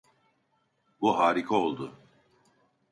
Bu 1.01 1.17
harika 1.19 1.55
oldu. 1.55 1.95